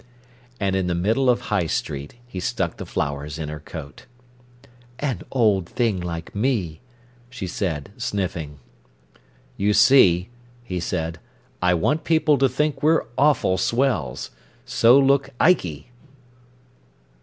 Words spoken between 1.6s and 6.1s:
Street he stuck the flowers in her coat. "An old thing